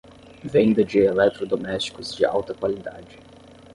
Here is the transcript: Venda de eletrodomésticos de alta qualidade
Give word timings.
Venda 0.53 0.83
de 0.83 0.99
eletrodomésticos 1.11 2.15
de 2.17 2.25
alta 2.25 2.55
qualidade 2.55 3.19